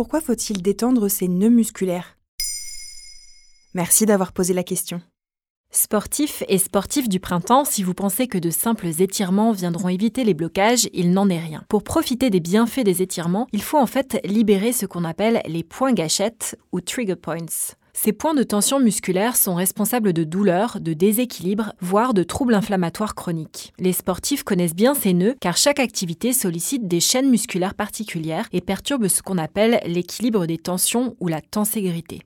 Pourquoi 0.00 0.22
faut-il 0.22 0.62
détendre 0.62 1.08
ses 1.08 1.28
nœuds 1.28 1.50
musculaires? 1.50 2.16
Merci 3.74 4.06
d'avoir 4.06 4.32
posé 4.32 4.54
la 4.54 4.62
question. 4.62 5.02
Sportifs 5.70 6.42
et 6.48 6.56
sportifs 6.56 7.06
du 7.06 7.20
printemps, 7.20 7.66
si 7.66 7.82
vous 7.82 7.92
pensez 7.92 8.26
que 8.26 8.38
de 8.38 8.48
simples 8.48 8.88
étirements 9.02 9.52
viendront 9.52 9.90
éviter 9.90 10.24
les 10.24 10.32
blocages, 10.32 10.88
il 10.94 11.12
n'en 11.12 11.28
est 11.28 11.38
rien. 11.38 11.64
Pour 11.68 11.82
profiter 11.82 12.30
des 12.30 12.40
bienfaits 12.40 12.82
des 12.82 13.02
étirements, 13.02 13.46
il 13.52 13.60
faut 13.60 13.76
en 13.76 13.84
fait 13.84 14.18
libérer 14.24 14.72
ce 14.72 14.86
qu'on 14.86 15.04
appelle 15.04 15.42
les 15.46 15.64
points 15.64 15.92
gâchettes 15.92 16.56
ou 16.72 16.80
trigger 16.80 17.16
points. 17.16 17.74
Ces 17.92 18.12
points 18.12 18.34
de 18.34 18.42
tension 18.42 18.80
musculaire 18.80 19.36
sont 19.36 19.54
responsables 19.54 20.12
de 20.12 20.24
douleurs, 20.24 20.80
de 20.80 20.92
déséquilibres, 20.92 21.72
voire 21.80 22.14
de 22.14 22.22
troubles 22.22 22.54
inflammatoires 22.54 23.14
chroniques. 23.14 23.72
Les 23.78 23.92
sportifs 23.92 24.44
connaissent 24.44 24.74
bien 24.74 24.94
ces 24.94 25.12
nœuds 25.12 25.36
car 25.40 25.56
chaque 25.56 25.80
activité 25.80 26.32
sollicite 26.32 26.86
des 26.86 27.00
chaînes 27.00 27.30
musculaires 27.30 27.74
particulières 27.74 28.48
et 28.52 28.60
perturbe 28.60 29.08
ce 29.08 29.22
qu'on 29.22 29.38
appelle 29.38 29.80
l'équilibre 29.86 30.46
des 30.46 30.58
tensions 30.58 31.16
ou 31.20 31.28
la 31.28 31.40
tenségrité. 31.40 32.20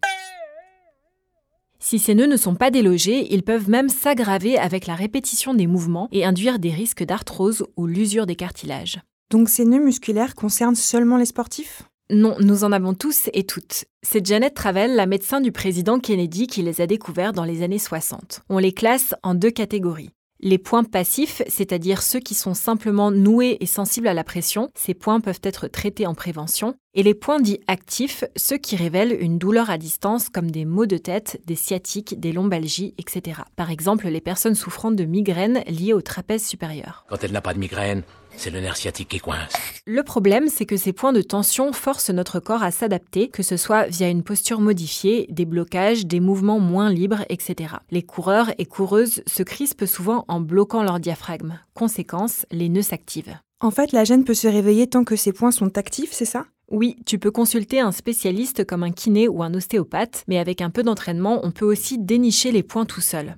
Si 1.78 1.98
ces 1.98 2.14
nœuds 2.14 2.26
ne 2.26 2.38
sont 2.38 2.54
pas 2.54 2.70
délogés, 2.70 3.32
ils 3.34 3.42
peuvent 3.42 3.68
même 3.68 3.90
s'aggraver 3.90 4.56
avec 4.56 4.86
la 4.86 4.94
répétition 4.94 5.52
des 5.52 5.66
mouvements 5.66 6.08
et 6.12 6.24
induire 6.24 6.58
des 6.58 6.70
risques 6.70 7.04
d'arthrose 7.04 7.66
ou 7.76 7.86
l'usure 7.86 8.24
des 8.24 8.36
cartilages. 8.36 9.00
Donc 9.30 9.50
ces 9.50 9.64
nœuds 9.66 9.84
musculaires 9.84 10.34
concernent 10.34 10.76
seulement 10.76 11.18
les 11.18 11.26
sportifs? 11.26 11.82
Non, 12.10 12.36
nous 12.38 12.64
en 12.64 12.72
avons 12.72 12.92
tous 12.92 13.30
et 13.32 13.44
toutes. 13.44 13.86
C'est 14.02 14.26
Janet 14.26 14.52
Travel, 14.52 14.94
la 14.94 15.06
médecin 15.06 15.40
du 15.40 15.52
président 15.52 15.98
Kennedy, 15.98 16.46
qui 16.46 16.62
les 16.62 16.82
a 16.82 16.86
découverts 16.86 17.32
dans 17.32 17.44
les 17.44 17.62
années 17.62 17.78
60. 17.78 18.42
On 18.50 18.58
les 18.58 18.72
classe 18.72 19.14
en 19.22 19.34
deux 19.34 19.50
catégories. 19.50 20.10
Les 20.40 20.58
points 20.58 20.84
passifs, 20.84 21.40
c'est-à-dire 21.48 22.02
ceux 22.02 22.20
qui 22.20 22.34
sont 22.34 22.52
simplement 22.52 23.10
noués 23.10 23.56
et 23.60 23.66
sensibles 23.66 24.08
à 24.08 24.12
la 24.12 24.24
pression, 24.24 24.68
ces 24.74 24.92
points 24.92 25.20
peuvent 25.20 25.40
être 25.42 25.68
traités 25.68 26.06
en 26.06 26.14
prévention. 26.14 26.74
Et 26.92 27.02
les 27.02 27.14
points 27.14 27.40
dits 27.40 27.60
actifs, 27.66 28.24
ceux 28.36 28.58
qui 28.58 28.76
révèlent 28.76 29.16
une 29.18 29.38
douleur 29.38 29.70
à 29.70 29.78
distance 29.78 30.28
comme 30.28 30.50
des 30.50 30.66
maux 30.66 30.84
de 30.84 30.98
tête, 30.98 31.40
des 31.46 31.54
sciatiques, 31.54 32.20
des 32.20 32.32
lombalgies, 32.32 32.92
etc. 32.98 33.40
Par 33.56 33.70
exemple, 33.70 34.08
les 34.08 34.20
personnes 34.20 34.54
souffrant 34.54 34.90
de 34.90 35.04
migraines 35.04 35.64
liées 35.66 35.94
au 35.94 36.02
trapèze 36.02 36.44
supérieur. 36.44 37.06
Quand 37.08 37.24
elle 37.24 37.32
n'a 37.32 37.40
pas 37.40 37.54
de 37.54 37.58
migraine, 37.58 38.02
c'est 38.36 38.50
le 38.50 38.60
nerf 38.60 38.76
sciatique 38.76 39.08
qui 39.08 39.18
coince. 39.18 39.52
Le 39.86 40.02
problème, 40.02 40.48
c'est 40.48 40.66
que 40.66 40.76
ces 40.76 40.92
points 40.92 41.12
de 41.12 41.22
tension 41.22 41.72
forcent 41.72 42.10
notre 42.10 42.40
corps 42.40 42.62
à 42.62 42.70
s'adapter, 42.70 43.28
que 43.28 43.42
ce 43.42 43.56
soit 43.56 43.86
via 43.86 44.08
une 44.08 44.22
posture 44.22 44.60
modifiée, 44.60 45.26
des 45.30 45.44
blocages, 45.44 46.06
des 46.06 46.20
mouvements 46.20 46.60
moins 46.60 46.90
libres, 46.90 47.24
etc. 47.28 47.74
Les 47.90 48.02
coureurs 48.02 48.50
et 48.58 48.66
coureuses 48.66 49.22
se 49.26 49.42
crispent 49.42 49.86
souvent 49.86 50.24
en 50.28 50.40
bloquant 50.40 50.82
leur 50.82 51.00
diaphragme. 51.00 51.58
Conséquence, 51.74 52.46
les 52.50 52.68
nœuds 52.68 52.82
s'activent. 52.82 53.38
En 53.60 53.70
fait, 53.70 53.92
la 53.92 54.04
gêne 54.04 54.24
peut 54.24 54.34
se 54.34 54.48
réveiller 54.48 54.86
tant 54.86 55.04
que 55.04 55.16
ces 55.16 55.32
points 55.32 55.50
sont 55.50 55.78
actifs, 55.78 56.12
c'est 56.12 56.24
ça? 56.24 56.46
Oui, 56.70 56.96
tu 57.06 57.18
peux 57.18 57.30
consulter 57.30 57.80
un 57.80 57.92
spécialiste 57.92 58.64
comme 58.64 58.82
un 58.82 58.90
kiné 58.90 59.28
ou 59.28 59.42
un 59.42 59.54
ostéopathe, 59.54 60.24
mais 60.28 60.38
avec 60.38 60.60
un 60.60 60.70
peu 60.70 60.82
d'entraînement, 60.82 61.40
on 61.44 61.50
peut 61.50 61.66
aussi 61.66 61.98
dénicher 61.98 62.52
les 62.52 62.62
points 62.62 62.86
tout 62.86 63.00
seul. 63.02 63.36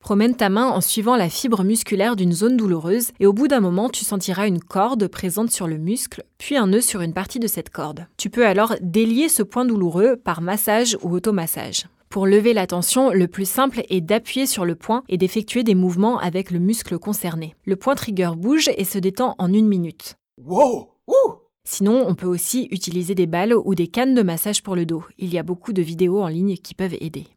Promène 0.00 0.34
ta 0.34 0.48
main 0.48 0.66
en 0.66 0.80
suivant 0.80 1.14
la 1.14 1.28
fibre 1.28 1.62
musculaire 1.62 2.16
d'une 2.16 2.32
zone 2.32 2.56
douloureuse 2.56 3.12
et 3.20 3.26
au 3.26 3.32
bout 3.32 3.48
d'un 3.48 3.60
moment, 3.60 3.88
tu 3.88 4.04
sentiras 4.04 4.48
une 4.48 4.58
corde 4.58 5.06
présente 5.06 5.50
sur 5.50 5.68
le 5.68 5.78
muscle, 5.78 6.24
puis 6.38 6.56
un 6.56 6.66
nœud 6.66 6.80
sur 6.80 7.02
une 7.02 7.12
partie 7.12 7.38
de 7.38 7.46
cette 7.46 7.70
corde. 7.70 8.06
Tu 8.16 8.30
peux 8.30 8.46
alors 8.46 8.74
délier 8.80 9.28
ce 9.28 9.42
point 9.42 9.64
douloureux 9.64 10.16
par 10.16 10.40
massage 10.40 10.96
ou 11.02 11.12
automassage. 11.12 11.86
Pour 12.08 12.26
lever 12.26 12.54
la 12.54 12.66
tension, 12.66 13.10
le 13.10 13.28
plus 13.28 13.48
simple 13.48 13.82
est 13.88 14.00
d'appuyer 14.00 14.46
sur 14.46 14.64
le 14.64 14.74
point 14.74 15.04
et 15.08 15.16
d'effectuer 15.16 15.62
des 15.62 15.76
mouvements 15.76 16.18
avec 16.18 16.50
le 16.50 16.58
muscle 16.58 16.98
concerné. 16.98 17.54
Le 17.64 17.76
point 17.76 17.94
trigger 17.94 18.32
bouge 18.36 18.68
et 18.76 18.84
se 18.84 18.98
détend 18.98 19.36
en 19.38 19.52
une 19.52 19.68
minute. 19.68 20.16
Wow 20.44 20.88
Sinon, 21.64 22.04
on 22.08 22.16
peut 22.16 22.26
aussi 22.26 22.66
utiliser 22.72 23.14
des 23.14 23.26
balles 23.26 23.54
ou 23.54 23.76
des 23.76 23.86
cannes 23.86 24.14
de 24.14 24.22
massage 24.22 24.62
pour 24.62 24.74
le 24.74 24.86
dos. 24.86 25.04
Il 25.18 25.32
y 25.32 25.38
a 25.38 25.44
beaucoup 25.44 25.72
de 25.72 25.82
vidéos 25.82 26.20
en 26.20 26.26
ligne 26.26 26.56
qui 26.56 26.74
peuvent 26.74 26.96
aider. 27.00 27.28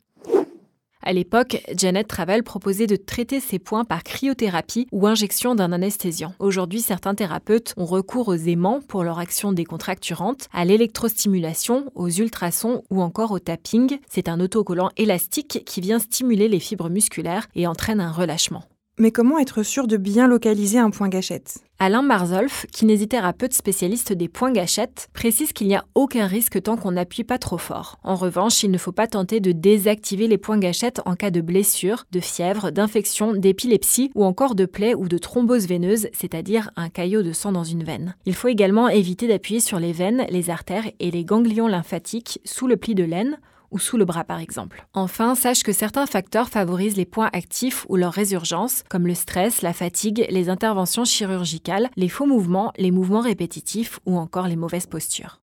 À 1.06 1.12
l'époque, 1.12 1.62
Janet 1.75 2.08
Travel 2.08 2.44
proposait 2.44 2.88
de 2.88 2.96
traiter 2.96 3.41
ces 3.41 3.59
points 3.59 3.84
par 3.84 4.03
cryothérapie 4.03 4.88
ou 4.94 5.06
injection 5.06 5.53
d'un 5.53 5.74
anesthésiant. 5.74 6.34
Aujourd'hui, 6.40 6.80
certains 6.80 7.14
thérapeutes 7.14 7.74
ont 7.75 7.86
recours 7.86 8.30
aux 8.30 8.36
aimants 8.36 8.80
pour 8.88 9.03
leur 9.03 9.19
action 9.19 9.52
décontracturante, 9.52 10.47
à 10.53 10.63
l'électrostimulation, 10.63 11.92
aux 11.96 12.09
ultrasons 12.09 12.84
ou 12.90 13.02
encore 13.02 13.31
au 13.31 13.40
tapping. 13.40 14.00
C'est 14.09 14.30
un 14.30 14.40
autocollant 14.40 14.92
élastique 14.96 15.63
qui 15.66 15.81
vient 15.81 16.00
stimuler 16.00 16.47
les 16.47 16.59
fibres 16.62 16.90
musculaires 16.90 17.47
et 17.53 17.68
entraîne 17.68 18.00
un 18.00 18.12
relâchement. 18.12 18.63
Mais 19.00 19.09
comment 19.09 19.40
être 19.40 19.64
sûr 19.64 19.88
de 19.88 19.98
bien 19.98 20.28
localiser 20.28 20.78
un 20.78 20.92
point 20.92 21.09
gâchette? 21.09 21.64
Alain 21.80 22.04
Marzolf, 22.04 22.68
kinésithérapeute 22.72 23.56
spécialiste 23.56 24.14
des 24.14 24.28
points 24.28 24.52
gâchettes, 24.52 25.09
précise 25.14 25.52
qu'il 25.52 25.68
n'y 25.68 25.76
a 25.76 25.84
aucun 25.96 26.28
risque 26.28 26.62
tant 26.62 26.78
qu'on 26.78 26.92
n'appuie 26.92 27.24
pas 27.24 27.40
trop 27.40 27.58
fort. 27.58 27.98
En 28.04 28.14
revanche, 28.14 28.62
il 28.62 28.70
ne 28.70 28.78
faut 28.78 28.92
pas 28.92 29.08
tenter 29.08 29.40
de 29.40 29.52
désactiver 29.52 30.28
les 30.28 30.38
points 30.38 30.59
gâchettes 30.59 31.02
en 31.06 31.16
cas 31.16 31.31
de 31.31 31.42
blessure, 31.42 32.06
de 32.12 32.20
fièvre, 32.20 32.70
d'infection, 32.70 33.34
d'épilepsie 33.34 34.12
ou 34.14 34.26
encore 34.26 34.54
de 34.54 34.66
plaie 34.66 34.94
ou 34.94 35.08
de 35.08 35.18
thrombose 35.18 35.66
veineuse, 35.66 36.08
c'est-à-dire 36.14 36.70
un 36.75 36.90
caillot 36.90 37.24
de 37.24 37.34
sang 37.34 37.52
dans 37.52 37.64
une 37.64 37.84
veine. 37.84 38.14
Il 38.28 38.36
faut 38.36 38.48
également 38.48 38.90
éviter 38.90 39.28
d'appuyer 39.28 39.60
sur 39.60 39.80
les 39.80 39.92
veines, 39.92 40.28
les 40.30 40.52
artères 40.52 40.86
et 41.00 41.10
les 41.10 41.25
ganglions 41.25 41.68
lymphatiques 41.68 42.40
sous 42.46 42.68
le 42.68 42.78
pli 42.78 42.94
de 42.94 43.04
laine 43.04 43.40
ou 43.74 43.80
sous 43.80 43.98
le 43.98 44.06
bras 44.06 44.24
par 44.24 44.40
exemple. 44.40 44.86
Enfin, 44.94 45.36
sache 45.36 45.64
que 45.64 45.74
certains 45.74 46.06
facteurs 46.06 46.50
favorisent 46.50 46.96
les 46.96 47.06
points 47.06 47.30
actifs 47.34 47.86
ou 47.90 47.98
leur 47.98 48.14
résurgence, 48.14 48.84
comme 48.90 49.08
le 49.08 49.16
stress, 49.16 49.62
la 49.62 49.74
fatigue, 49.74 50.26
les 50.30 50.48
interventions 50.48 51.04
chirurgicales, 51.04 51.90
les 51.98 52.10
faux 52.10 52.26
mouvements, 52.26 52.72
les 52.78 52.92
mouvements 52.92 53.22
répétitifs 53.22 54.00
ou 54.06 54.18
encore 54.18 54.48
les 54.48 54.56
mauvaises 54.56 54.86
postures. 54.86 55.42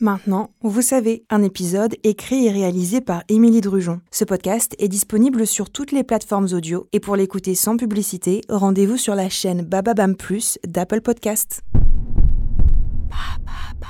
Maintenant, 0.00 0.50
vous 0.62 0.82
savez, 0.82 1.24
un 1.28 1.42
épisode 1.42 1.96
écrit 2.04 2.46
et 2.46 2.52
réalisé 2.52 3.00
par 3.00 3.24
Émilie 3.28 3.60
Drujon. 3.60 4.00
Ce 4.12 4.24
podcast 4.24 4.76
est 4.78 4.86
disponible 4.86 5.44
sur 5.44 5.70
toutes 5.70 5.90
les 5.90 6.04
plateformes 6.04 6.46
audio 6.52 6.86
et 6.92 7.00
pour 7.00 7.16
l'écouter 7.16 7.56
sans 7.56 7.76
publicité, 7.76 8.42
rendez-vous 8.48 8.96
sur 8.96 9.16
la 9.16 9.28
chaîne 9.28 9.62
Bababam 9.62 10.14
Plus 10.14 10.60
d'Apple 10.64 11.00
Podcast. 11.00 11.62
Ba, 13.10 13.88